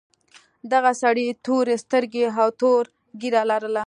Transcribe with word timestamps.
دغه 0.73 0.91
سړي 1.01 1.27
تورې 1.45 1.75
سترګې 1.83 2.23
او 2.41 2.49
تور 2.59 2.83
ږیره 3.21 3.41
لرله. 3.49 3.79